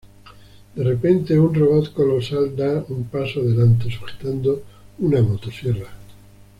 De 0.73 0.83
repente, 0.83 1.37
un 1.39 1.53
robot 1.53 1.87
colosal 1.93 2.55
da 2.55 2.83
un 2.89 3.03
paso 3.03 3.39
adelante, 3.39 3.83
sujetando 3.91 4.63
una 4.97 5.21
motosierra. 5.21 5.91